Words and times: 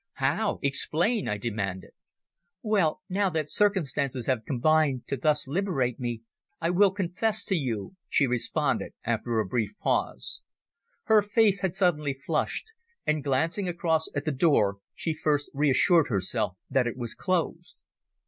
"How? 0.13 0.57
Explain!" 0.63 1.27
I 1.27 1.37
demanded. 1.37 1.91
"Well, 2.63 3.01
now 3.07 3.29
that 3.29 3.47
circumstances 3.47 4.25
have 4.25 4.45
combined 4.47 5.07
to 5.09 5.15
thus 5.15 5.47
liberate 5.47 5.99
me, 5.99 6.23
I 6.59 6.71
will 6.71 6.89
confess 6.89 7.45
to 7.45 7.55
you," 7.55 7.95
she 8.09 8.25
responded 8.25 8.93
after 9.03 9.37
a 9.37 9.45
brief 9.45 9.77
pause. 9.77 10.41
Her 11.03 11.21
face 11.21 11.61
had 11.61 11.75
suddenly 11.75 12.15
flushed 12.15 12.71
and 13.05 13.23
glancing 13.23 13.67
across 13.67 14.07
at 14.15 14.25
the 14.25 14.31
door, 14.31 14.77
she 14.95 15.13
first 15.13 15.51
reassured 15.53 16.07
herself 16.07 16.57
that 16.71 16.87
it 16.87 16.97
was 16.97 17.13
closed. 17.13 17.75